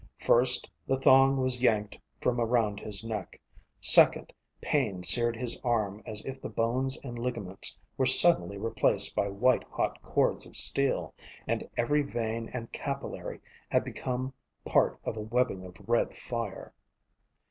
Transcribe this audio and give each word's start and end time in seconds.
First, 0.17 0.67
the 0.87 0.97
thong 0.99 1.37
was 1.37 1.61
yanked 1.61 1.99
from 2.21 2.41
around 2.41 2.79
his 2.79 3.03
neck. 3.03 3.39
Second, 3.79 4.33
pain 4.59 5.03
seared 5.03 5.35
his 5.35 5.61
arm 5.63 6.01
as 6.07 6.25
if 6.25 6.41
the 6.41 6.49
bones 6.49 6.99
and 7.05 7.19
ligaments 7.19 7.77
were 7.97 8.07
suddenly 8.07 8.57
replaced 8.57 9.15
by 9.15 9.27
white 9.29 9.63
hot 9.65 10.01
cords 10.01 10.47
of 10.47 10.55
steel, 10.55 11.13
and 11.45 11.69
every 11.77 12.01
vein 12.01 12.49
and 12.51 12.71
capillary 12.71 13.41
had 13.69 13.83
become 13.83 14.33
part 14.65 14.99
of 15.03 15.17
a 15.17 15.21
webbing 15.21 15.63
of 15.65 15.75
red 15.87 16.17
fire. 16.17 16.73